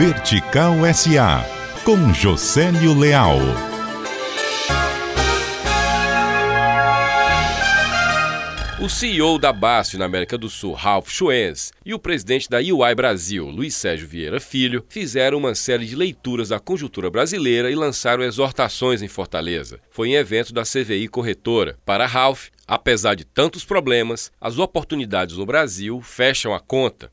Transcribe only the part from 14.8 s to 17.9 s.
fizeram uma série de leituras da conjuntura brasileira e